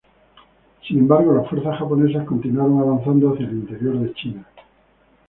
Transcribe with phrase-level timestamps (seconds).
[0.87, 4.47] Sin embargo, las fuerzas japonesas continuaron avanzando hacia el interior de China.